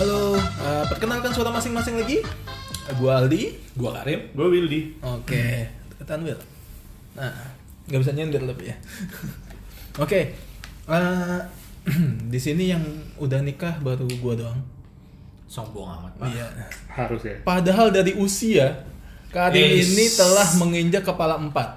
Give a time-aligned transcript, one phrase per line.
[0.00, 2.24] Halo, eh, perkenalkan suara masing-masing lagi.
[2.96, 3.52] Gua Aldi.
[3.76, 4.32] Gua Karim.
[4.32, 4.96] Gue Wildy.
[5.04, 6.40] Oke, deketan Will.
[7.12, 7.28] Nah,
[7.84, 8.80] nggak bisa nyender tapi ya.
[10.08, 10.32] Oke,
[10.88, 11.40] eh,
[12.32, 12.80] di sini yang
[13.20, 14.60] udah nikah baru gua doang.
[15.44, 16.32] Sombong amat, Pak.
[16.32, 16.48] Iya.
[16.88, 17.36] Harus ya.
[17.44, 18.80] Padahal dari usia,
[19.28, 21.76] Karim Eh, ini telah menginjak kepala empat.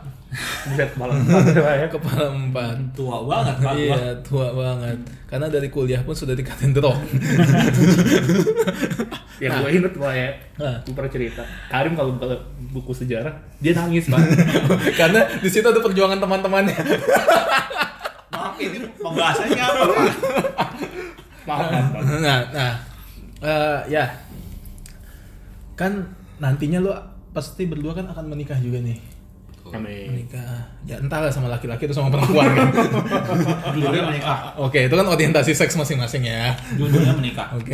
[0.63, 1.88] Bisa malam empat ya.
[1.91, 2.76] Kepala empat.
[2.95, 3.73] Tua banget, Pak.
[3.76, 4.98] Iya, tua banget.
[5.27, 6.95] Karena dari kuliah pun sudah dikatain drop.
[9.44, 10.30] Yang gue inget pak ya.
[10.62, 10.77] Nah.
[10.88, 11.44] Gue pernah cerita.
[11.67, 12.38] Karim kalau buka
[12.72, 14.22] buku sejarah dia nangis pak.
[14.99, 16.77] Karena di situ ada perjuangan teman-temannya.
[18.31, 20.09] Maaf, ini pembahasannya apa, Pak?
[21.44, 21.91] Maaf
[22.23, 22.73] nah, nah,
[23.44, 24.05] eh, ya,
[25.75, 26.02] kan
[26.39, 26.94] nantinya lo
[27.36, 28.98] pasti berdua kan akan menikah juga nih.
[29.74, 30.06] Amin.
[30.14, 32.70] Menikah, ya entahlah sama laki-laki atau sama perempuan kan.
[33.76, 34.54] Judulnya menikah.
[34.62, 36.54] Oke, itu kan orientasi seks masing-masing ya.
[36.78, 37.50] Judulnya menikah.
[37.58, 37.74] Oke.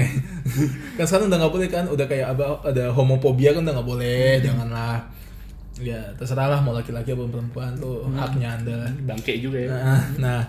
[0.95, 4.39] kan sekarang udah nggak boleh kan, udah kayak apa, ada homofobia kan udah nggak boleh,
[4.39, 4.97] janganlah.
[5.79, 8.87] Ya terserah lah mau laki-laki atau perempuan tuh haknya anda.
[9.03, 9.71] Bangke juga ya.
[9.71, 10.41] Nah, nah,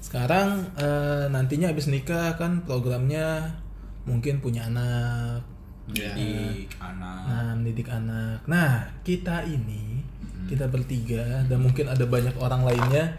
[0.00, 3.60] sekarang eh, nantinya habis nikah kan programnya
[4.04, 5.46] mungkin punya anak,
[5.90, 7.22] Jadi anak.
[7.26, 8.46] nah mendidik anak.
[8.46, 10.04] Nah kita ini
[10.46, 13.18] kita bertiga dan mungkin ada banyak orang lainnya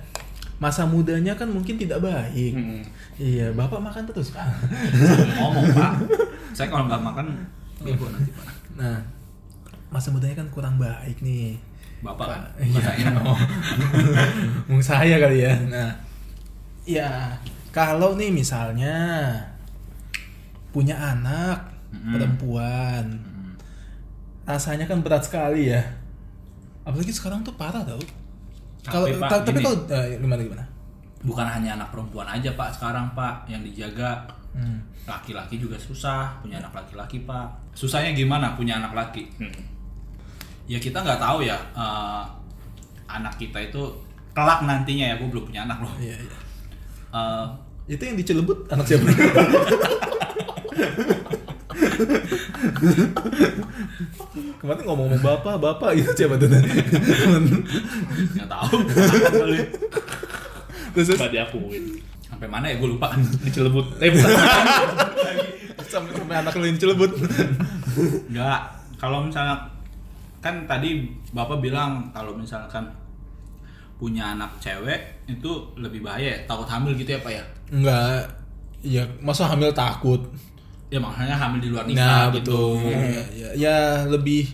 [0.63, 2.55] masa mudanya kan mungkin tidak baik.
[2.55, 2.83] Hmm.
[3.19, 4.47] Iya, bapak makan terus pak.
[5.37, 5.93] Ngomong, Pak.
[6.55, 7.25] Saya kalau nggak makan
[7.83, 8.47] bego nanti, Pak.
[8.79, 8.97] Nah,
[9.91, 11.59] masa mudanya kan kurang baik nih.
[11.99, 12.41] Bapak kan.
[12.63, 13.11] Iya.
[14.71, 15.53] Mungkin saya kali ya.
[15.67, 15.91] Nah,
[16.87, 17.09] ya
[17.75, 18.95] kalau nih misalnya
[20.71, 22.11] punya anak Mm-mm.
[22.11, 23.53] perempuan, Hmm.
[24.43, 25.79] rasanya kan berat sekali ya.
[26.83, 28.01] Apalagi sekarang tuh parah tau.
[28.83, 30.65] Kalau Tapi, kalau eh, gimana gimana?
[31.23, 34.27] Bukan hanya anak perempuan aja, Pak, sekarang, Pak, yang dijaga.
[34.51, 34.83] Hmm.
[35.05, 37.47] Laki-laki juga susah, punya anak laki-laki, Pak.
[37.71, 39.23] Susahnya gimana punya anak laki?
[39.39, 39.71] Hmm.
[40.63, 42.23] ya kita nggak tahu ya eh,
[43.05, 43.83] anak kita itu
[44.31, 46.37] kelak nantinya ya gue belum punya anak loh Iya, iya.
[47.11, 47.45] Eh,
[47.91, 49.03] Itu yang di Cilebut anak siapa?
[54.59, 56.47] Kemarin ngomong-ngomong bapak, bapak gitu siapa tuh?
[56.47, 58.75] nggak tahu.
[60.93, 61.83] Terus Nggak diakuin.
[62.23, 63.85] sampai mana ya gue lupa Di Cilebut.
[64.01, 64.29] Eh bukan.
[65.85, 67.11] sampai sampai anak lu yang Cilebut.
[68.27, 68.59] nggak
[68.97, 69.55] kalau misalnya
[70.39, 72.83] kan tadi bapak bilang kalau misalkan
[73.95, 76.37] punya anak cewek itu lebih bahaya ya?
[76.43, 78.21] takut hamil gitu ya pak ya Enggak.
[78.83, 80.19] Iya, masa hamil takut.
[80.93, 82.93] Ya makanya hamil di luar Nah, nikah gitu betul.
[82.93, 83.01] Ya,
[83.33, 84.45] ya, ya, lebih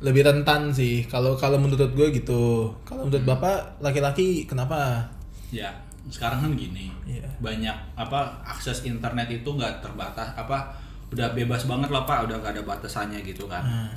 [0.00, 1.04] lebih rentan sih.
[1.04, 2.72] Kalau kalau menurut gue gitu.
[2.88, 5.04] Kalau menurut Bapak laki-laki kenapa?
[5.52, 5.68] ya
[6.08, 7.28] sekarang kan gini Iya.
[7.38, 10.72] banyak apa akses internet itu nggak terbatas apa
[11.12, 13.92] udah bebas banget lah pak udah gak ada batasannya gitu kan Nah,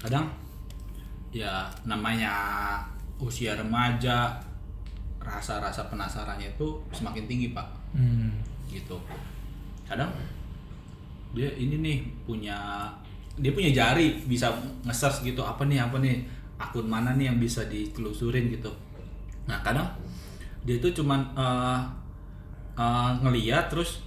[0.00, 0.24] kadang
[1.30, 2.32] ya namanya
[3.20, 4.40] usia remaja
[5.20, 8.32] rasa-rasa penasarannya itu semakin tinggi pak hmm.
[8.72, 8.96] gitu
[9.84, 10.08] kadang
[11.30, 12.88] dia ini nih punya
[13.38, 14.50] dia punya jari bisa
[14.84, 16.20] nge-search gitu apa nih apa nih
[16.60, 18.68] akun mana nih yang bisa ditelusurin gitu.
[19.48, 19.88] Nah kadang
[20.66, 21.80] dia itu cuman eh,
[22.76, 24.04] eh, ngeliat terus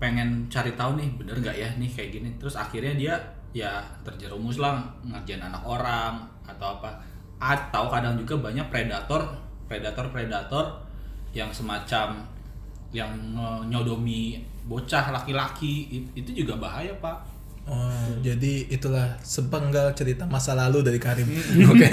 [0.00, 2.28] pengen cari tahu nih bener nggak ya nih kayak gini?
[2.38, 3.14] Terus akhirnya dia
[3.50, 7.02] ya terjerumus lah ngerjain anak orang atau apa.
[7.40, 9.26] Atau kadang juga banyak predator
[9.66, 10.66] predator predator
[11.34, 12.20] yang semacam
[12.90, 17.30] yang eh, nyodomi bocah laki-laki it- itu juga bahaya pak
[17.70, 21.28] Oh, jadi itulah sepenggal cerita masa lalu dari Karim.
[21.70, 21.86] Oke.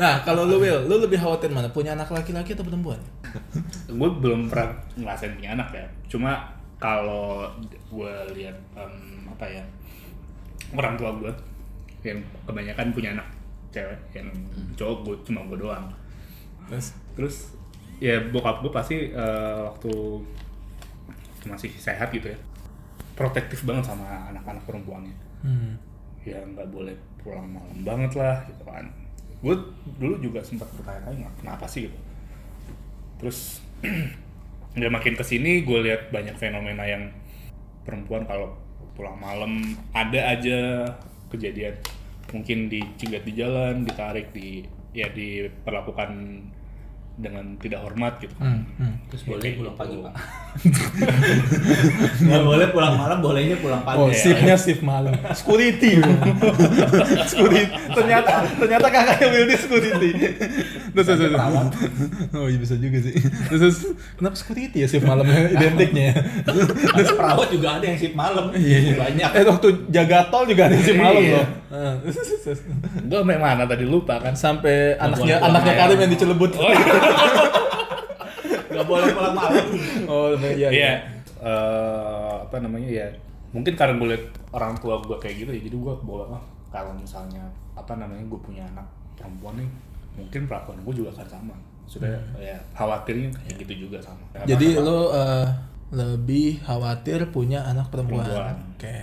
[0.00, 1.68] nah, kalau lu Will, lu lebih khawatir mana?
[1.68, 2.96] Punya anak laki-laki atau perempuan?
[3.84, 5.84] gue belum pernah ngerasain punya anak ya.
[6.08, 6.40] Cuma
[6.80, 7.52] kalau
[7.92, 9.60] gue lihat em, apa ya
[10.72, 11.32] orang tua gue
[12.00, 12.16] yang
[12.48, 13.28] kebanyakan punya anak
[13.68, 14.30] cewek yang
[14.72, 15.84] cowok gue cuma gue doang.
[16.64, 17.36] Terus Terus
[18.00, 19.92] ya bokap gue pasti eh, waktu
[21.44, 22.38] masih sehat gitu ya
[23.16, 25.12] protektif banget sama anak-anak perempuannya.
[25.44, 25.76] hmm.
[26.24, 28.88] ya nggak boleh pulang malam banget lah gitu kan
[29.40, 29.56] gue
[30.00, 31.98] dulu juga sempat bertanya-tanya kenapa sih gitu
[33.20, 33.60] terus
[34.80, 37.12] ya makin ke sini gue lihat banyak fenomena yang
[37.84, 38.56] perempuan kalau
[38.96, 40.84] pulang malam ada aja
[41.32, 41.76] kejadian
[42.36, 46.10] mungkin dicegat di jalan ditarik di ya diperlakukan
[47.20, 48.44] dengan tidak hormat gitu kan.
[48.48, 48.94] Hmm, hmm.
[49.12, 50.04] Terus boleh pulang pagi gitu.
[50.08, 50.14] pak.
[52.20, 54.00] Nggak boleh pulang malam, bolehnya pulang pagi.
[54.00, 54.16] Oh, ya.
[54.16, 55.12] shiftnya shift malam.
[55.36, 56.00] Security.
[57.28, 57.62] security.
[57.92, 60.10] Ternyata ternyata kakaknya Wildy security.
[60.90, 61.20] Terus terus.
[61.20, 61.40] terus.
[62.34, 63.14] Oh, iya bisa juga sih.
[63.52, 63.78] Terus, terus
[64.16, 66.16] kenapa security ya shift malamnya identiknya?
[66.90, 68.50] Ada perawat juga ada yang shift malam.
[68.50, 69.30] Banyak.
[69.36, 71.36] Eh waktu jaga tol juga ada shift malam Iya.
[71.36, 71.46] loh.
[71.70, 71.94] Ah.
[73.06, 74.34] Gue sampai mana tadi lupa kan.
[74.34, 75.74] Sampai anaknya anaknya.
[75.78, 76.50] Karim yang dicelebut.
[76.58, 76.94] Oh iya.
[78.70, 79.66] Nggak boleh pulang malam.
[80.06, 80.68] Oh, iya Iya.
[80.70, 80.92] iya.
[81.40, 83.06] eh, apa namanya ya?
[83.50, 86.94] Mungkin karena gue liat orang tua gue kayak gitu ya, jadi gue bawa oh, kalau
[86.94, 87.42] misalnya
[87.74, 88.86] apa namanya gue punya anak
[89.18, 89.66] perempuan nih,
[90.14, 91.54] mungkin perlakuan gue juga akan sama.
[91.90, 94.22] Sudah ya khawatirnya kayak gitu juga sama.
[94.46, 95.46] Jadi lo eh,
[95.90, 98.22] lebih khawatir punya anak perempuan.
[98.22, 98.56] Perempuan.
[98.78, 98.96] Oke.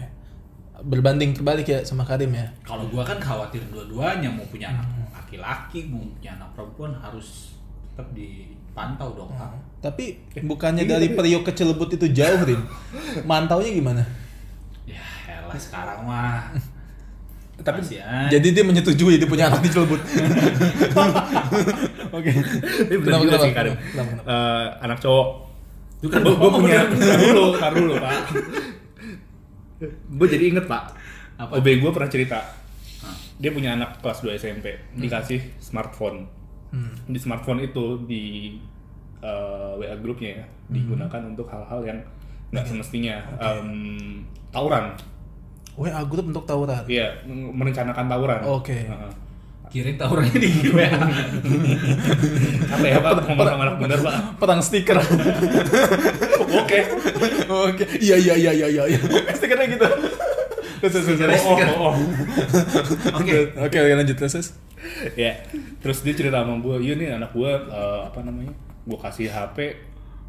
[0.79, 2.45] Berbanding kebalik ya sama Karim ya.
[2.61, 7.57] Kalau gua kan khawatir dua-duanya mau punya anak laki-laki, mau punya anak perempuan harus
[7.89, 9.31] tetap dipantau dong.
[9.31, 9.51] Pak.
[9.79, 12.61] Tapi bukannya dari Priok ke Cilebut itu jauh, Rin.
[13.23, 14.03] Mantaunya gimana?
[14.85, 16.45] Ya, elah sekarang mah.
[17.65, 18.29] Tapi- Masih aja.
[18.31, 19.97] Jadi dia menyetujui dia punya anak di Cilebut.
[22.13, 22.31] Oke.
[22.31, 23.45] Tapi bener Kenapa, juga kenapa?
[23.45, 23.73] sih Karim.
[24.23, 25.27] Eh, anak cowok.
[25.97, 28.13] Itu kan gue punya dulu, tar dulu pak.
[29.81, 30.93] Gue jadi inget pak.
[31.37, 31.61] Apa?
[31.61, 32.39] OB gue pernah cerita.
[33.37, 36.25] Dia punya anak kelas 2 SMP, dikasih smartphone.
[37.05, 38.57] Di smartphone itu di
[39.21, 41.99] eh, WA grupnya ya, digunakan untuk hal-hal yang
[42.49, 43.21] nggak semestinya.
[43.37, 44.97] Em, tawuran,
[45.77, 46.81] WA grup untuk tawuran.
[46.89, 48.41] iya merencanakan tawuran.
[48.49, 48.89] Oke.
[48.89, 49.11] Heeh.
[49.67, 50.87] Kirain tawurannya di WA.
[52.73, 53.11] Apa ya pak?
[53.27, 54.15] Ngomong sama anak bener pak.
[54.39, 54.97] Perang stiker.
[56.55, 56.79] Oke.
[57.47, 57.83] Oke.
[57.99, 58.83] Iya iya iya iya iya.
[58.87, 58.99] iya.
[59.35, 59.87] Stikernya gitu.
[60.79, 61.41] Terus terus terus.
[61.41, 63.19] Stikernya Oh, oh, oh.
[63.19, 63.51] Oke.
[63.59, 64.55] Oke, lanjut terus.
[65.17, 65.33] ya
[65.81, 68.53] terus dia cerita sama gue iya nih anak gue eh, apa namanya
[68.87, 69.73] gue kasih HP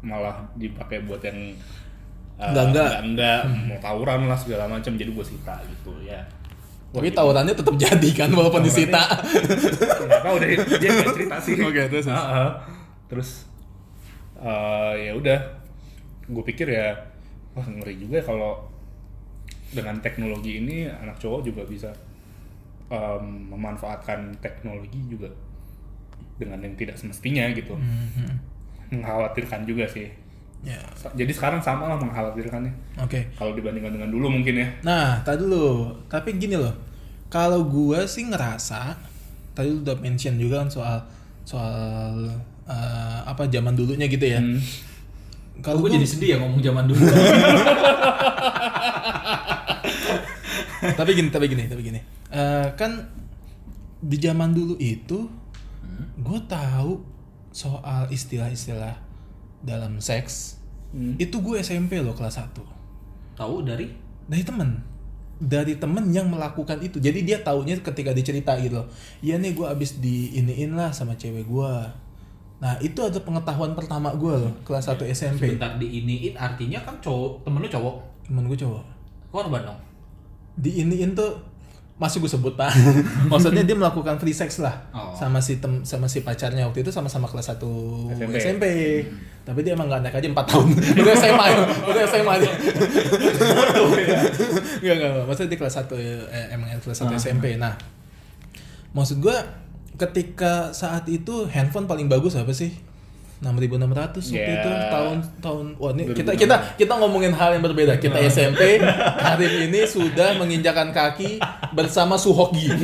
[0.01, 1.53] malah dipakai buat yang
[2.35, 2.91] eh, Enggak-enggak.
[3.05, 3.39] enggak
[3.69, 6.25] mau tawuran lah segala macam jadi gue sita gitu ya
[6.89, 9.03] Tapi tawurannya tetap jadi kan walaupun disita.
[10.01, 12.07] nggak tahu deh dia nggak cerita sih Oke, terus, terus.
[12.09, 12.49] Ah, ah.
[13.05, 13.29] terus
[14.35, 15.39] eh, ya udah
[16.25, 16.93] gue pikir ya
[17.51, 18.51] wah ngeri juga ya kalau
[19.69, 21.89] dengan teknologi ini anak cowok juga bisa
[22.87, 25.29] em, memanfaatkan teknologi juga
[26.37, 28.33] dengan yang tidak semestinya gitu Mhm.
[28.89, 30.09] mengkhawatirkan juga sih
[30.59, 30.75] Ya.
[31.15, 33.31] Jadi sekarang sama lah mengkhawatirkannya Oke.
[33.33, 35.87] kalau dibandingkan dengan dulu mungkin ya Nah, tadi dulu.
[36.05, 36.75] Tapi gini loh.
[37.27, 38.91] Kalau gua sih ngerasa
[39.51, 40.97] tadi lu udah mention juga kan soal
[41.43, 42.27] soal
[42.65, 44.43] eh, apa zaman dulunya gitu ya.
[44.43, 44.59] Hmm.
[45.59, 47.03] Kalau gue gua- jadi sedih ya ngomong zaman dulu.
[50.95, 51.99] tapi gini, tapi gini, tapi gini.
[52.29, 52.91] Eh, kan
[53.99, 55.27] di zaman dulu itu
[56.15, 56.99] gue tahu
[57.49, 58.95] soal istilah-istilah
[59.61, 60.59] dalam seks.
[60.89, 61.15] Hmm.
[61.21, 62.53] Itu gue SMP loh kelas 1.
[63.35, 64.09] Tahu dari?
[64.29, 64.69] dari temen
[65.41, 68.87] dari temen yang melakukan itu jadi dia taunya ketika dicerita gitu loh
[69.25, 71.73] iya nih gue abis diiniin lah sama cewek gue
[72.59, 77.41] nah itu ada pengetahuan pertama gue loh kelas 1 SMP Sebentar diiniin artinya kan cowok,
[77.41, 77.95] temen lu cowok.
[78.27, 78.83] temen gue cowok
[79.33, 79.79] Korban dong.
[80.61, 81.33] diiniin tuh
[81.99, 82.71] masih gue sebut pak
[83.31, 85.11] maksudnya dia melakukan free sex lah Oh.
[85.11, 87.59] sama si tem sama si pacarnya waktu itu sama-sama kelas 1
[88.15, 88.65] SMP, SMP.
[89.43, 90.67] tapi dia emang gak naik aja 4 tahun
[91.03, 91.45] udah SMA
[91.85, 92.51] udah SMA dia
[94.79, 95.23] enggak, enggak.
[95.27, 97.45] Maksudnya di kelas 1 eh, emang kelas 1 SMP.
[97.57, 97.73] Nah,
[98.93, 99.37] maksud gua
[99.99, 102.71] ketika saat itu handphone paling bagus apa sih?
[103.39, 104.51] 6600 waktu Ya.
[104.53, 106.19] itu tahun tahun wah ini 2006.
[106.19, 107.95] kita kita kita ngomongin hal yang berbeda.
[107.95, 108.83] Kita SMP,
[109.15, 111.39] Karim ini sudah menginjakan kaki
[111.71, 112.67] bersama Suhoki.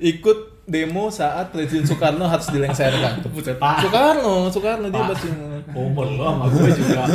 [0.00, 3.24] Ikut demo saat Presiden Soekarno harus dilengserkan.
[3.34, 3.56] Buset.
[3.60, 5.30] Soekarno, Soekarno dia masih
[5.70, 7.06] Umur lu sama gue juga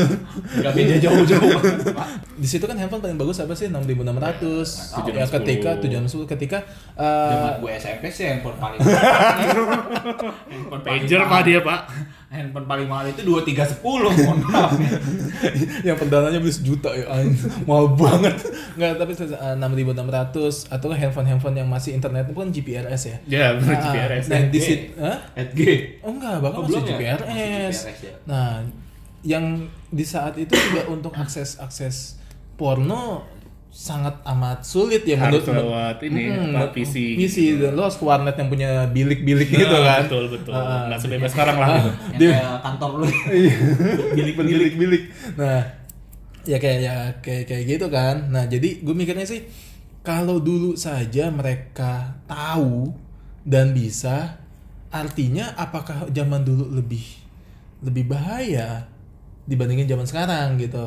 [0.63, 1.59] nggak beda jauh-jauh.
[1.91, 2.07] Pak.
[2.41, 5.11] di situ kan handphone paling bagus apa sih 6600 tahu.
[5.11, 6.57] ya ketika 710 ketika
[6.95, 8.79] Zaman uh, gue SMP sih handphone paling
[10.51, 11.79] handphone paling pager pak dia pak
[12.35, 14.99] Handphone paling mahal itu 2310 mohon maaf ya.
[15.87, 17.07] yang pendananya beli sejuta ya
[17.63, 18.35] mahal banget
[18.75, 23.45] nggak tapi uh, 6600 atau handphone handphone yang masih internet itu kan GPRS ya ya
[23.55, 24.47] bener Ah, GPRS nah ya.
[24.47, 25.17] di situ Hah?
[25.33, 25.61] At G.
[25.99, 26.87] oh enggak bahkan Oh, masih ya?
[26.87, 27.23] GPRS.
[27.23, 28.13] Masih GPRS ya.
[28.25, 28.49] nah
[29.23, 29.45] yang
[29.89, 32.19] di saat itu juga untuk akses akses
[32.55, 33.25] porno
[33.75, 36.95] sangat amat sulit ya Harus menurut lewat ini, Mm, lewat PC.
[37.13, 40.87] PC dan lo harus ke warnet yang punya bilik-bilik gitu Nah, kan betul betul Ah,
[40.87, 41.91] nggak sebebas sekarang lah gitu.
[42.17, 43.07] Dia- kayak kantor lu.
[43.35, 43.55] Iya.
[44.13, 44.47] Bilik-bilik.
[44.71, 45.03] bilik-bilik.
[45.35, 45.59] Nah,
[46.41, 48.15] ya kayak ya kayak kayak gitu kan.
[48.29, 49.43] Nah, jadi gue mikirnya sih
[50.01, 52.95] kalau dulu saja mereka tahu
[53.43, 54.39] dan bisa
[54.87, 57.03] artinya apakah zaman dulu lebih
[57.81, 58.87] lebih bahaya
[59.45, 60.81] dibandingin zaman sekarang gitu.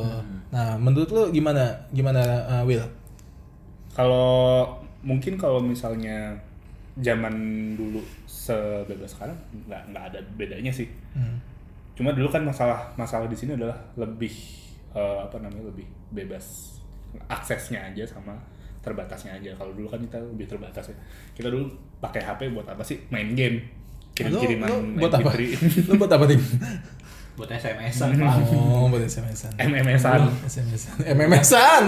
[0.51, 2.83] Nah, menurut lu gimana gimana uh, Will?
[3.95, 4.67] Kalau
[5.03, 6.35] mungkin kalau misalnya
[6.99, 7.35] zaman
[7.79, 10.91] dulu sebebas sekarang nggak nggak ada bedanya sih.
[11.15, 11.39] Hmm.
[11.95, 14.31] Cuma dulu kan masalah masalah di sini adalah lebih
[14.95, 16.79] eh, apa namanya lebih bebas
[17.31, 18.35] aksesnya aja sama
[18.83, 19.51] terbatasnya aja.
[19.55, 20.97] Kalau dulu kan kita lebih terbatas ya.
[21.35, 21.71] Kita dulu
[22.03, 22.99] pakai HP buat apa sih?
[23.11, 23.63] Main game.
[24.15, 25.31] Kirim-kiriman Lu- lu buat apa?
[25.31, 25.43] MP3.
[25.91, 26.41] Lu buat apa tim?
[27.39, 28.51] buat SMS-an Pak.
[28.51, 29.55] Oh, buat SMS-an.
[29.63, 30.27] MMS-an.
[30.43, 30.97] SMS-an.
[31.07, 31.85] MMS-an.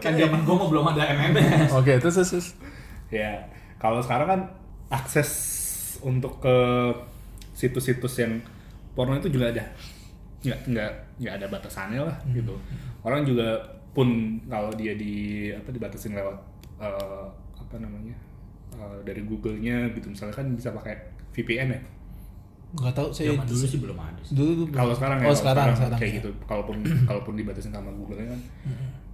[0.00, 2.30] kan zaman gua mah belum ada MMS Oke, terus terus.
[2.32, 2.48] terus.
[3.12, 3.44] Ya,
[3.76, 4.40] kalau sekarang kan
[4.88, 5.30] akses
[6.00, 6.56] untuk ke
[7.52, 8.40] situs-situs yang
[8.96, 9.68] porno itu juga ada.
[10.42, 12.56] Nggak, nggak, nggak ada batasannya lah gitu.
[13.04, 13.60] Orang juga
[13.92, 16.36] pun kalau dia di apa dibatasin lewat
[16.80, 17.24] eh,
[17.60, 18.16] apa namanya
[18.80, 20.96] eh, dari Google-nya gitu misalnya kan bisa pakai
[21.36, 21.80] VPN ya.
[22.74, 24.32] Gak tahu saya zaman dulu sih belum ada sih.
[24.32, 26.16] dulu tuh Kalau sekarang ya, oh kalau sekarang sekarang kayak ya.
[26.18, 26.30] gitu.
[26.42, 26.76] Kalaupun
[27.08, 28.40] kalaupun dibatasin sama Google-nya kan,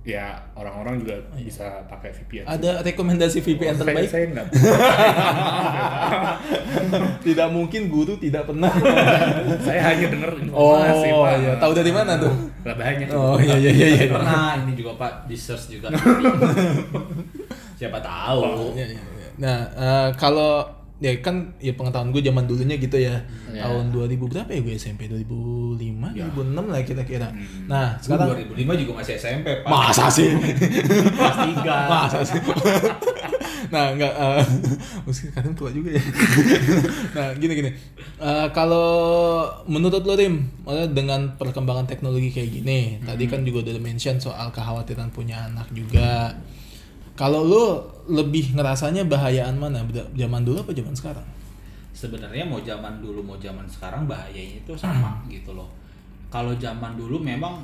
[0.02, 0.24] ya
[0.54, 2.46] orang-orang juga bisa pakai VPN.
[2.46, 4.08] Ada rekomendasi VPN Saya- terbaik?
[4.08, 4.46] Saya nggak.
[7.20, 8.70] tidak mungkin guru tidak pernah.
[9.66, 11.34] saya hanya dengar oh informasi Pak.
[11.36, 12.32] iya, tahu dari mana tuh?
[12.62, 13.06] Nggak banyak.
[13.10, 14.04] Oh iya iya iya iya.
[14.08, 15.90] pernah ini juga Pak di search juga
[17.78, 19.28] siapa tahu Iya, iya, iya.
[19.38, 20.66] Nah, eh, kalau
[20.98, 23.22] ya kan ya pengetahuan gue zaman dulunya gitu ya.
[23.54, 23.70] Iya.
[23.70, 25.06] Tahun 2000 berapa ya gue SMP?
[25.06, 26.26] 2005, Ya.
[26.34, 27.28] 2006 lah kira-kira.
[27.30, 27.70] Hmm.
[27.70, 30.28] Nah, sekarang sekarang 2005 juga masih SMP Pak masa sih?
[30.34, 31.62] kelas 3
[31.92, 32.40] Masa sih?
[33.72, 34.44] nah, enggak eh
[35.06, 36.02] mungkin kadang tua juga ya.
[37.14, 37.70] nah, gini gini.
[38.18, 38.88] Eh, kalau
[39.70, 44.50] menurut lo Rim, maksudnya dengan perkembangan teknologi kayak gini, tadi kan juga udah mention soal
[44.50, 46.34] kekhawatiran punya anak juga.
[47.18, 47.64] Kalau lo
[48.06, 49.82] lebih ngerasanya bahayaan mana?
[50.14, 51.26] Zaman dulu apa zaman sekarang?
[51.98, 55.66] sebenarnya mau zaman dulu mau zaman sekarang bahayanya itu sama gitu loh
[56.30, 57.58] kalau zaman dulu memang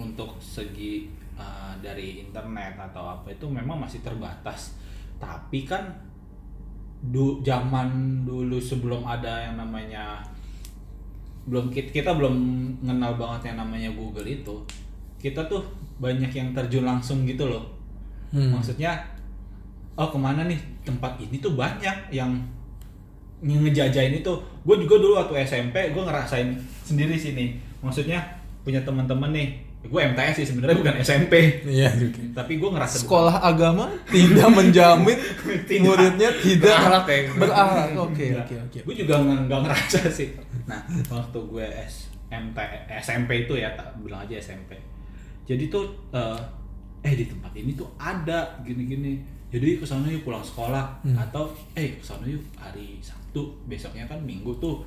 [0.00, 4.80] untuk segi uh, dari internet atau apa itu memang masih terbatas
[5.20, 5.92] tapi kan
[7.04, 10.24] du, zaman dulu sebelum ada yang namanya
[11.44, 12.36] belum kita, kita belum
[12.80, 14.56] kenal banget yang namanya Google itu
[15.20, 15.60] kita tuh
[16.00, 17.68] banyak yang terjun langsung gitu loh
[18.30, 18.50] Hmm.
[18.52, 18.94] maksudnya
[19.92, 22.30] oh ke mana nih tempat ini tuh banyak yang
[23.40, 26.48] nge- ngejajain itu gue juga dulu waktu SMP gue ngerasain
[26.80, 28.22] sendiri sini maksudnya
[28.60, 29.48] punya teman-teman nih
[29.80, 32.20] gue MTS sih sebenarnya bukan SMP Iya juga.
[32.36, 35.16] tapi gue ngerasa Sekolah agama tidak menjamin
[35.64, 35.80] Tidak.
[35.80, 37.20] muridnya tidak Berakhlak ya.
[37.32, 37.88] berakhlak.
[37.98, 38.78] Oke oke oke.
[38.84, 40.28] gue juga nggak nggak ngerasa sih
[40.64, 41.66] nah waktu gue
[42.28, 42.58] SMP
[43.00, 44.76] SMP itu ya tak bilang aja SMP
[45.42, 45.82] jadi tuh
[46.12, 46.38] eh,
[47.00, 49.20] eh di tempat ini tuh ada gini-gini.
[49.50, 51.02] Jadi ke sana yuk pulang sekolah.
[51.02, 51.16] Hmm.
[51.18, 53.50] atau eh ke sana yuk hari Sabtu.
[53.66, 54.84] Besoknya kan Minggu tuh.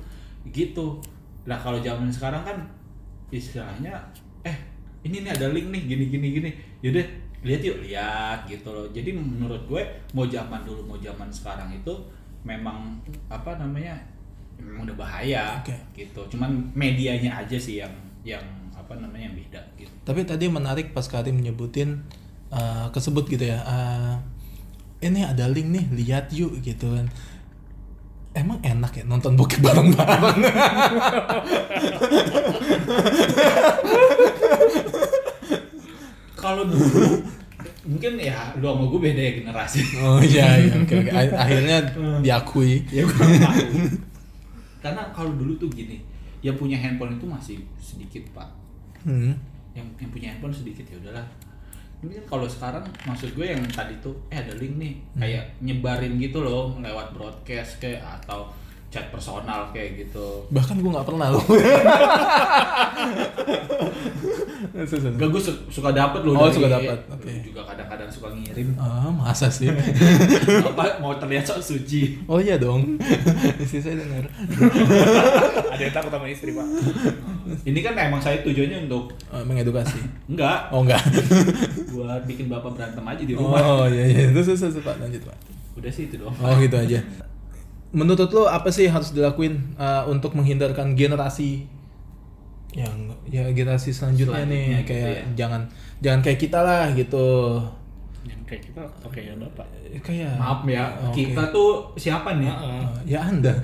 [0.48, 1.02] Gitu.
[1.44, 2.58] Nah kalau zaman sekarang kan
[3.28, 3.92] istilahnya
[4.46, 4.56] eh
[5.04, 6.50] ini nih ada link nih gini gini gini.
[6.80, 7.06] Yaudah
[7.44, 7.76] lihat yuk.
[7.84, 8.86] Lihat gitu loh.
[8.94, 9.82] Jadi menurut gue
[10.16, 11.92] mau zaman dulu mau zaman sekarang itu
[12.46, 12.96] memang
[13.28, 13.98] apa namanya
[14.56, 15.60] memang udah bahaya.
[15.60, 15.74] Oke.
[15.92, 16.24] gitu.
[16.32, 17.92] Cuman medianya aja sih yang
[18.24, 22.02] yang apa namanya yang beda gitu Tapi tadi menarik pas Karim menyebutin
[22.50, 23.58] eh, kesebut gitu ya.
[23.60, 24.14] eh,
[25.02, 27.06] ini ada link nih, lihat yuk gitu kan.
[28.32, 30.38] Emang enak ya nonton bokep bareng-bareng.
[36.34, 37.20] kalau dulu
[37.84, 41.10] mungkin ya lu sama gue beda ya generasi oh iya iya oke oke.
[41.12, 41.78] A- Akhirnya
[42.20, 42.84] diakui.
[42.88, 43.68] ya gue tahu
[44.80, 46.00] karena kalau dulu tuh gini
[46.40, 48.48] yang punya handphone itu masih sedikit pak
[49.04, 49.32] Hmm.
[49.72, 51.26] yang yang punya handphone sedikit ya udahlah
[52.00, 56.16] ini kan kalau sekarang maksud gue yang tadi tuh eh ada link nih kayak nyebarin
[56.16, 58.48] gitu loh lewat broadcast kayak atau
[58.88, 61.42] chat personal kayak gitu Bahkan gue nggak pernah loh.
[65.14, 67.30] Gak gue su- suka dapet loh Oh, dari- suka dapet, oke.
[67.42, 69.70] juga kadang-kadang suka ngirim Ah masa sih?
[70.68, 72.98] apa mau terlihat sok suci Oh iya dong.
[73.62, 74.24] Istri saya dengar.
[75.74, 76.66] Ada yang takut sama istri pak.
[77.68, 79.98] ini kan emang saya tujuannya untuk Eh, mengedukasi.
[80.26, 81.02] enggak Oh enggak.
[81.92, 84.24] buat bikin bapak berantem aja di rumah Oh iya iya.
[84.30, 85.36] Terus terus terus, Pak lanjut Pak.
[85.74, 87.02] udah sih itu doang Oh gitu aja.
[87.90, 91.66] Menurut lo apa sih yang harus dilakuin uh, untuk menghindarkan generasi
[92.70, 92.90] yang
[93.24, 95.22] ya generasi selanjutnya, Selanjutnya nih gitu kayak ya.
[95.36, 95.60] jangan
[96.00, 97.26] jangan kayak kita lah gitu.
[98.24, 99.66] Yang kayak kita oke ya bapak.
[99.84, 101.28] Eh, Kayak maaf ya Oke.
[101.28, 103.52] kita tuh siapa nih Uh, ya Anda.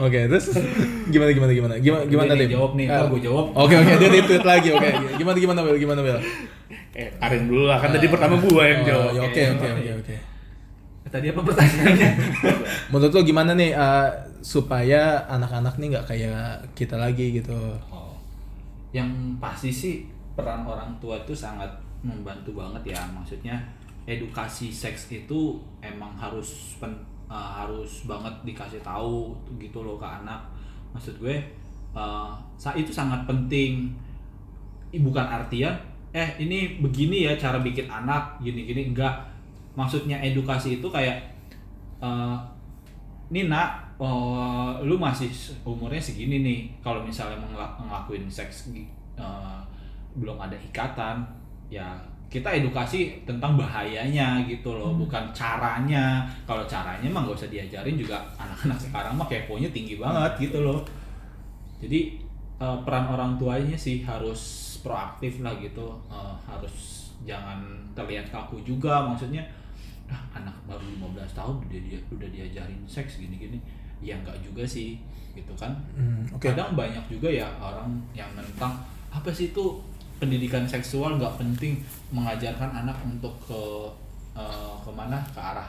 [0.00, 0.46] Oke, terus
[1.08, 1.74] gimana gimana gimana?
[1.76, 2.50] Gimana gimana Tim?
[2.50, 3.46] jawab nih, ntar Ah, gua jawab.
[3.54, 4.68] Oke oke, dia retweet lagi.
[4.72, 4.88] Oke.
[5.16, 5.76] Gimana gimana Bel?
[5.76, 6.18] Gimana Bel?
[6.94, 9.10] Eh, Karin dulu lah kan tadi pertama gua yang Oh, jawab.
[9.12, 10.16] ya, Oke oke oke oke.
[11.06, 12.10] Tadi apa pertanyaannya?
[12.90, 14.08] Menurut lo gimana nih eh,
[14.40, 17.54] supaya anak-anak nih nggak kayak kita lagi gitu?
[17.86, 18.16] Oh,
[18.90, 19.06] yang
[19.38, 19.94] pasti sih
[20.34, 21.70] peran orang tua itu sangat
[22.04, 23.00] membantu banget ya.
[23.10, 23.56] Maksudnya
[24.04, 26.92] edukasi seks itu emang harus pen,
[27.32, 30.40] eh, harus banget dikasih tahu gitu loh ke anak.
[30.92, 31.36] Maksud gue
[32.58, 33.90] sa- itu sangat penting.
[34.94, 35.74] Bukan artian
[36.14, 39.14] eh ini begini ya cara bikin anak gini-gini enggak.
[39.74, 41.18] Maksudnya edukasi itu kayak
[41.98, 42.36] eh,
[43.34, 45.30] ini nak eh, lu masih
[45.66, 47.38] umurnya segini nih kalau misalnya
[47.82, 49.60] ngelakuin seks eh,
[50.14, 51.26] belum ada ikatan
[51.74, 56.26] ya kita edukasi tentang bahayanya gitu loh bukan caranya.
[56.42, 60.82] Kalau caranya emang gak usah diajarin juga anak-anak sekarang mah keponya tinggi banget gitu loh.
[61.78, 62.18] Jadi
[62.58, 65.94] eh, peran orang tuanya sih harus proaktif lah gitu.
[66.10, 67.62] Eh, harus jangan
[67.94, 69.06] terlihat kaku juga.
[69.06, 69.46] Maksudnya
[70.10, 73.62] ah anak baru 15 tahun udah dia udah diajarin seks gini-gini.
[74.02, 74.98] Ya enggak juga sih
[75.38, 75.70] gitu kan.
[75.94, 76.50] Hmm, Oke.
[76.50, 78.74] kadang banyak juga ya orang yang menentang
[79.14, 79.78] apa sih itu
[80.16, 81.78] pendidikan seksual nggak penting
[82.10, 83.60] mengajarkan anak untuk ke
[84.34, 85.68] eh, ke mana ke arah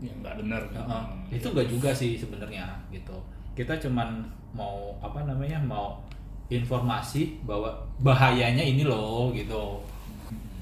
[0.00, 0.62] Ya nggak benar.
[0.72, 1.04] Heeh.
[1.36, 3.12] itu enggak juga sih sebenarnya gitu
[3.52, 4.24] kita cuman
[4.56, 6.00] mau apa namanya mau
[6.48, 7.68] informasi bahwa
[8.00, 9.76] bahayanya ini loh gitu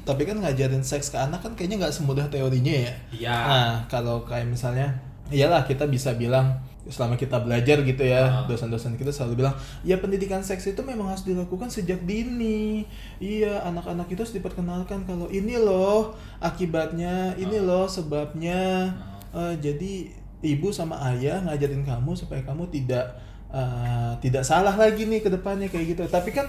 [0.02, 2.94] Tapi kan ngajarin seks ke anak kan kayaknya nggak semudah teorinya ya.
[3.12, 3.36] Iya.
[3.44, 4.88] Nah, kalau kayak misalnya,
[5.28, 6.48] iyalah kita bisa bilang
[6.88, 8.44] selama kita belajar gitu ya, Ah.
[8.48, 9.54] dosen-dosen kita selalu bilang,
[9.84, 12.88] ya pendidikan seks itu memang harus dilakukan sejak dini.
[13.20, 18.88] Iya, anak-anak itu harus diperkenalkan kalau ini loh akibatnya, ini loh sebabnya.
[19.36, 20.08] Eh, jadi
[20.40, 23.04] ibu sama ayah ngajarin kamu supaya kamu tidak
[23.48, 26.02] eh, tidak salah lagi nih ke depannya kayak gitu.
[26.08, 26.48] Tapi kan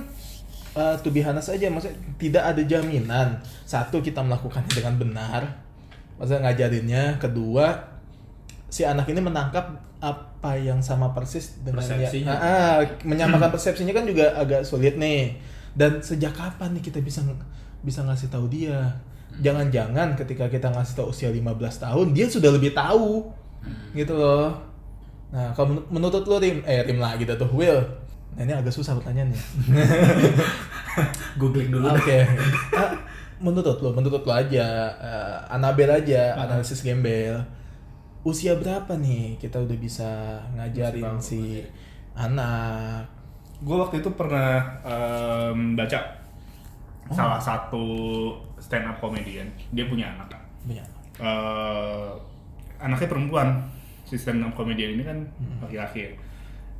[0.75, 5.41] uh, to be honest aja maksudnya tidak ada jaminan satu kita melakukannya dengan benar
[6.19, 7.97] maksudnya ngajarinnya kedua
[8.69, 12.29] si anak ini menangkap apa yang sama persis dengan Persepsinya.
[12.29, 15.35] ya, Ah, ah, menyamakan persepsinya kan juga agak sulit nih.
[15.71, 17.19] Dan sejak kapan nih kita bisa
[17.79, 18.79] bisa ngasih tahu dia?
[19.37, 21.43] Jangan-jangan ketika kita ngasih tahu usia 15
[21.79, 23.27] tahun dia sudah lebih tahu.
[23.91, 24.55] Gitu loh.
[25.29, 27.77] Nah kalau menur- menurut lo Rim eh Rim lagi dah tuh Will.
[28.33, 29.35] Nah ini agak susah pertanyaannya
[31.39, 31.85] googling dulu.
[31.89, 32.23] Oke.
[32.71, 32.89] Ah,
[33.37, 37.41] menurut lo, menurut lo aja, eh, Anabel aja, analisis gembel.
[38.21, 40.09] Usia berapa nih kita udah bisa
[40.53, 41.63] ngajarin si
[42.13, 43.07] anak?
[43.59, 46.19] Gue waktu itu pernah em, baca
[47.09, 47.17] Oh.
[47.17, 47.85] salah satu
[48.61, 49.49] stand up comedian.
[49.73, 50.29] Dia punya anak.
[50.61, 50.87] Banyak.
[51.19, 52.07] eh
[52.77, 53.49] anaknya perempuan
[54.05, 55.59] si stand up comedian ini kan Hmm.
[55.59, 56.11] laki-laki ya.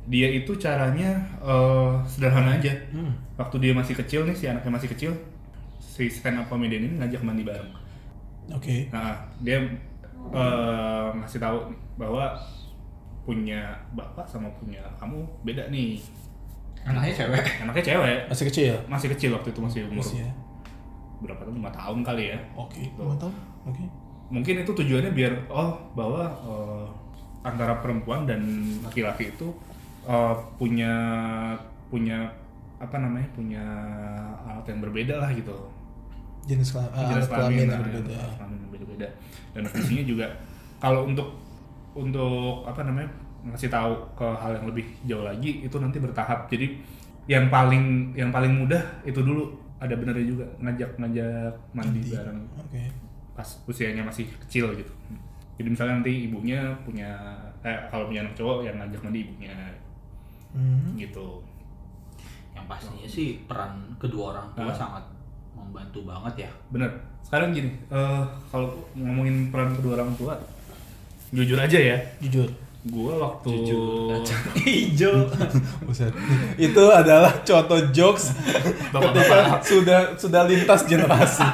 [0.08, 3.12] dia itu caranya eh, sederhana aja Hmm.
[3.36, 5.12] waktu dia masih kecil nih si anaknya masih kecil
[5.76, 7.68] si stand up comedian ini ngajak mandi bareng
[8.48, 8.88] Oke.
[8.88, 9.60] nah dia
[10.30, 11.58] eh, ngasih tahu
[11.96, 12.32] bahwa
[13.20, 13.60] punya
[13.92, 16.00] bapak sama punya kamu beda nih
[16.82, 18.74] anaknya cewek anaknya cewek Masih kecil.
[18.88, 20.28] masih kecil waktu itu masih umur Usia.
[21.20, 22.80] berapa tahun lima tahun kali ya Oke.
[22.88, 22.96] Gitu.
[22.96, 23.28] Mau tahu?
[23.68, 23.84] Oke.
[24.30, 26.86] mungkin itu tujuannya biar oh bahwa eh,
[27.42, 28.40] antara perempuan dan
[28.80, 29.52] laki-laki itu
[30.06, 30.92] eh, punya
[31.92, 32.24] punya
[32.80, 33.64] apa namanya punya
[34.40, 35.52] alat yang berbeda lah gitu
[36.50, 38.10] Jenis jenis kelamin yang nah, berbeda.
[38.12, 39.06] alat kelamin yang berbeda
[39.50, 40.26] dan fungsinya juga
[40.78, 41.28] kalau untuk
[41.92, 43.10] untuk apa namanya
[43.42, 46.66] ngasih tahu ke hal yang lebih jauh lagi itu nanti bertahap jadi
[47.24, 52.10] yang paling yang paling mudah itu dulu ada benernya juga ngajak ngajak mandi Mandi.
[52.12, 52.82] bareng Oke.
[53.32, 54.92] pas usianya masih kecil gitu.
[55.56, 57.08] Jadi misalnya nanti ibunya punya
[57.60, 59.54] eh kalau punya anak cowok yang ngajak mandi ibunya
[60.50, 60.98] Hmm.
[60.98, 61.40] gitu.
[62.50, 64.74] yang pastinya sih peran kedua orang tua Ah.
[64.74, 65.04] sangat
[65.60, 66.90] membantu banget ya Bener.
[67.20, 70.34] Sekarang gini, eh kalau ngomongin peran kedua orang tua,
[71.30, 72.50] jujur aja ya, Jujur.
[72.80, 75.28] gue waktu jujur kacang hijau
[75.86, 76.10] Buset.
[76.56, 78.32] Itu adalah contoh jokes
[78.88, 81.44] ketika sudah sudah lintas generasi.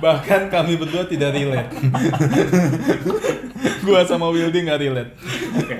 [0.00, 1.70] Bahkan kami berdua tidak relate.
[3.84, 5.12] Gua sama Wildy nggak relate.
[5.54, 5.76] Oke.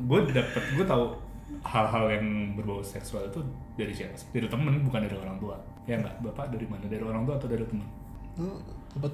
[0.00, 1.04] gue dapet, gue tahu
[1.60, 3.40] hal-hal yang berbau seksual itu
[3.74, 4.14] dari siapa?
[4.14, 4.26] sih?
[4.30, 5.56] Dari temen, bukan dari orang tua.
[5.84, 6.84] Ya enggak, bapak dari mana?
[6.84, 7.86] Dari orang tua atau dari temen?
[8.38, 8.56] Lu
[8.90, 9.12] dapat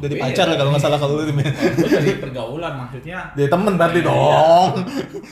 [0.00, 1.36] dari gue pacar ya kalau nggak salah kalau lu Rim.
[1.36, 4.08] Gue dari pergaulan maksudnya Dari temen berarti Iya.
[4.08, 4.72] dong.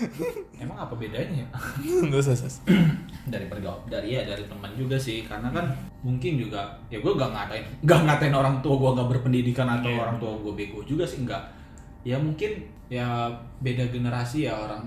[0.62, 1.48] emang apa bedanya ya?
[2.04, 2.60] Nggak usah, usah.
[3.32, 5.66] dari pergaul dari ya dari teman juga sih karena kan
[6.00, 9.98] mungkin juga ya gue gak ngatain gak ngatain orang tua gue gak berpendidikan atau Iya.
[9.98, 11.42] orang tua gue bego juga sih enggak
[12.02, 13.26] ya mungkin ya
[13.58, 14.86] beda generasi ya orang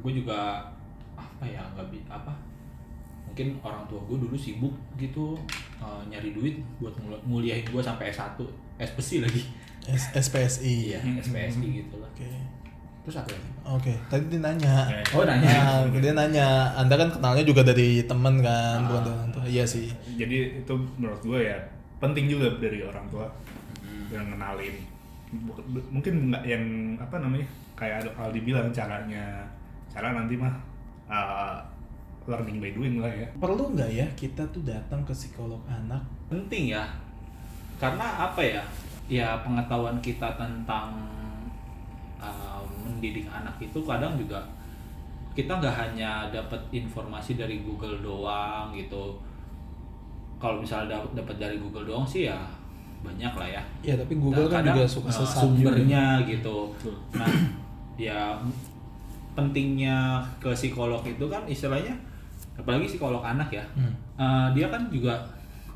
[0.00, 0.64] gue juga
[1.16, 2.32] apa ya nggak bi apa
[3.26, 5.36] mungkin orang tua gue dulu sibuk gitu
[5.76, 8.38] eh, nyari duit buat ngul- nguliahin gue sampai S1
[8.76, 9.42] S besi lagi
[9.86, 10.92] S- SPSI.
[10.92, 12.26] iya SPSI gitu lah Oke.
[13.02, 14.86] terus apa ya Oke, tadi dia nanya.
[14.88, 15.02] Ya.
[15.10, 19.04] oh nanya Nah, dia nanya, Anda kan kenalnya juga dari temen kan, bukan Ah.
[19.04, 19.42] dari orang tua.
[19.44, 19.90] Iya sih.
[20.14, 21.58] jadi itu menurut gue ya
[21.98, 23.26] penting juga dari orang tua
[23.82, 24.06] Hmm.
[24.10, 24.26] yang
[25.66, 26.62] bu- mungkin nggak yang
[26.96, 29.42] apa namanya kayak Aldi bilang caranya
[29.88, 30.54] cara nanti mah
[31.06, 31.58] uh,
[32.24, 36.02] learning by doing lah ya Perlu nggak ya kita tuh datang ke psikolog anak?
[36.26, 36.82] penting ya
[37.76, 38.62] karena apa ya
[39.06, 40.90] ya pengetahuan kita tentang
[42.18, 44.42] uh, mendidik anak itu kadang juga
[45.32, 49.14] kita nggak hanya dapat informasi dari Google doang gitu
[50.36, 52.40] kalau misalnya dapat dapat dari Google doang sih ya
[53.04, 55.70] banyak lah ya Ya tapi Google Nah, kan kadang, juga suka uh, sesat juga.
[55.70, 56.96] sumbernya gitu Betul.
[57.14, 57.28] nah
[57.94, 58.34] ya
[59.36, 61.92] pentingnya ke psikolog itu kan istilahnya
[62.56, 63.92] apalagi psikolog anak ya Hmm.
[64.16, 65.12] Uh, dia kan juga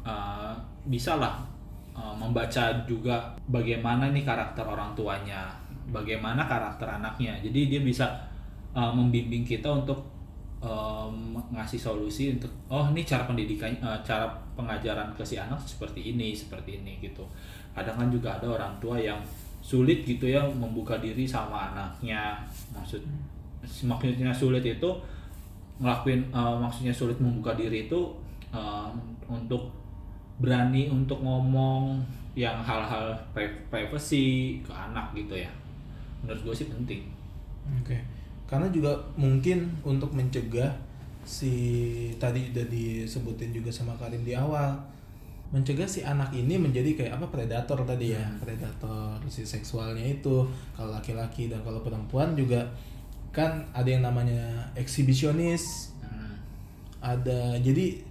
[0.01, 0.57] uh,
[0.88, 1.44] bisa lah
[1.92, 5.53] uh, membaca juga bagaimana nih karakter orang tuanya,
[5.92, 7.37] bagaimana karakter anaknya.
[7.44, 8.09] Jadi dia bisa
[8.73, 10.01] uh, membimbing kita untuk
[10.64, 14.25] um, ngasih solusi untuk oh ini cara pendidikan, uh, cara
[14.57, 17.25] pengajaran ke si anak seperti ini, seperti ini gitu.
[17.77, 19.20] Kadang kan juga ada orang tua yang
[19.61, 22.40] sulit gitu ya membuka diri sama anaknya.
[22.73, 23.05] Maksud
[23.61, 24.90] maksudnya sulit itu
[25.81, 28.01] ngelakuin uh, maksudnya sulit membuka diri itu
[28.53, 28.92] uh,
[29.29, 29.73] untuk
[30.40, 32.01] berani untuk ngomong
[32.37, 35.51] yang hal-hal pri- privacy ke anak gitu ya.
[36.25, 37.03] Menurut gue sih penting.
[37.81, 37.96] Oke.
[38.49, 40.73] Karena juga mungkin untuk mencegah
[41.25, 41.55] si
[42.16, 44.73] tadi udah disebutin juga sama Karim di awal
[45.51, 48.23] mencegah si anak ini menjadi kayak apa predator tadi ya.
[48.38, 50.46] Predator si seksualnya itu.
[50.75, 52.62] Kalau laki-laki dan kalau perempuan juga
[53.30, 55.94] kan ada yang namanya eksibisionis.
[56.02, 56.34] Hmm.
[57.00, 58.02] ada jadi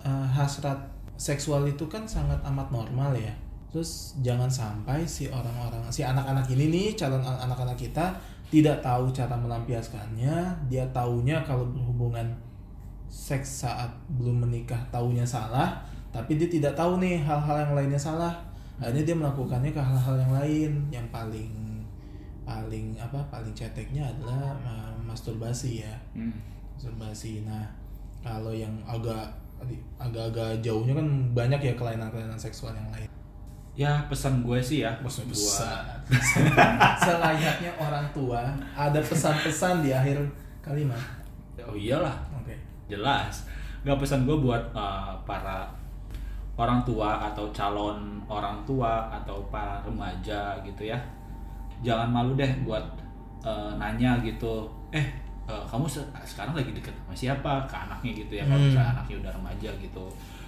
[0.00, 0.78] eh, hasrat
[1.20, 3.34] seksual itu kan sangat amat normal ya.
[3.70, 8.16] Terus jangan sampai si orang-orang si anak-anak ini nih calon an- anak-anak kita
[8.50, 10.66] tidak tahu cara melampiaskannya.
[10.66, 12.26] Dia taunya kalau berhubungan
[13.10, 18.34] seks saat belum menikah taunya salah tapi dia tidak tahu nih hal-hal yang lainnya salah.
[18.82, 21.52] Akhirnya dia melakukannya ke hal-hal yang lain yang paling
[22.50, 26.34] paling apa paling ceteknya adalah eh, masturbasi ya Hmm.
[26.74, 27.46] masturbasi.
[27.46, 27.62] Nah,
[28.20, 29.22] kalau yang agak
[30.00, 33.06] agak-agak jauhnya kan banyak ya kelainan-kelainan seksual yang lain.
[33.70, 35.30] ya pesan gue sih ya Pesan.
[35.30, 35.94] buat
[37.06, 38.42] Selayaknya orang tua
[38.74, 40.18] ada pesan-pesan di akhir
[40.60, 40.98] kalimat.
[41.60, 42.56] oh iyalah Oke.
[42.88, 43.46] jelas
[43.80, 45.64] nggak pesan gue buat uh, para
[46.56, 50.98] orang tua atau calon orang tua atau para remaja gitu ya
[51.80, 52.82] jangan malu deh buat
[53.40, 55.06] uh, nanya gitu eh
[55.44, 58.68] uh, kamu se- sekarang lagi deket sama siapa ke anaknya gitu ya kalau Hmm.
[58.68, 60.04] misalnya anaknya udah remaja gitu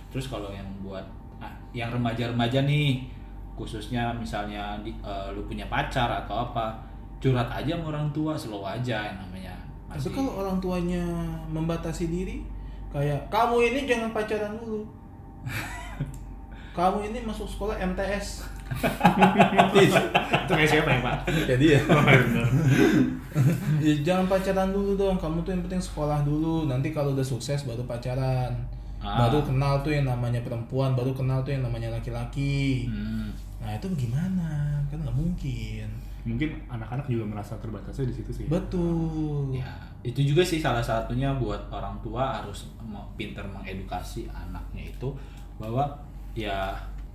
[0.08, 1.04] terus kalau yang buat
[1.38, 3.08] ah, yang remaja-remaja nih
[3.52, 6.76] khususnya misalnya di, uh, lu punya pacar atau apa
[7.16, 9.54] curhat aja sama orang tua slow aja yang namanya
[9.88, 11.04] Tapi Masih- kalau orang tuanya
[11.46, 12.40] membatasi diri,
[12.88, 14.80] kayak kamu ini jangan pacaran dulu.
[16.72, 18.48] kamu ini masuk sekolah MTS.
[19.76, 21.80] itu kayak siapa ya pak Jadi ya.
[23.32, 23.40] Oh.
[23.80, 25.16] Ya, jangan pacaran dulu dong.
[25.16, 26.68] Kamu tuh yang penting sekolah dulu.
[26.68, 28.52] Nanti kalau udah sukses baru pacaran.
[29.00, 29.24] Ah.
[29.24, 32.92] Baru kenal tuh yang namanya perempuan, baru kenal tuh yang namanya laki-laki.
[32.92, 33.32] Hmm.
[33.64, 34.84] Nah itu gimana?
[34.92, 35.88] Kan nggak mungkin.
[36.22, 39.58] mungkin anak-anak juga merasa terbatasnya di situ sih Betul.
[39.58, 39.66] Ya,
[40.06, 42.70] itu juga sih salah satunya buat orang tua harus
[43.18, 45.10] pinter mengedukasi anaknya itu
[45.58, 45.82] bahwa
[46.34, 46.72] ya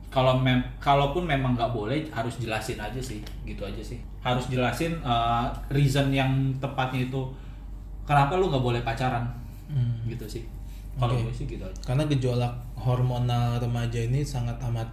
[0.08, 4.00] kalau mem kalaupun memang nggak boleh harus jelasin aja sih gitu aja sih.
[4.20, 7.22] Harus jelasin uh, reason yang tepatnya itu
[8.04, 9.28] kenapa lu nggak boleh pacaran?
[9.68, 10.00] Hmm.
[10.08, 10.44] gitu sih.
[10.96, 11.76] Kalau gue sih gitu aja.
[11.84, 14.88] Karena gejolak hormonal remaja ini sangat amat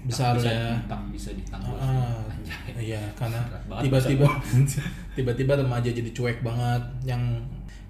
[0.00, 0.72] besar bisa ya.
[0.80, 2.24] ditang- bisa ditanggung Ah,
[2.72, 3.36] iya karena
[3.84, 4.24] tiba-tiba
[5.16, 7.20] tiba-tiba remaja jadi cuek banget yang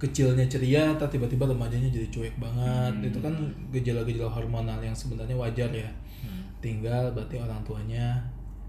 [0.00, 3.04] kecilnya ceria tapi tiba-tiba remajanya jadi cuek banget Hmm.
[3.04, 3.34] itu kan
[3.68, 5.90] gejala-gejala hormonal yang sebenarnya wajar ya
[6.24, 6.42] Hmm.
[6.58, 8.16] tinggal berarti orang tuanya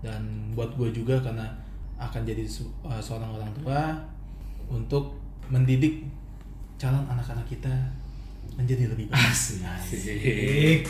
[0.03, 0.19] dan
[0.51, 1.47] buat gue juga karena
[1.95, 2.43] akan jadi
[2.83, 3.95] uh, seorang orang tua
[4.67, 5.15] untuk
[5.47, 6.03] mendidik
[6.75, 7.69] calon anak-anak kita
[8.57, 9.21] menjadi lebih baik.
[9.31, 10.81] Asik.